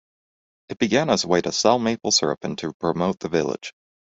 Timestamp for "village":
3.29-3.71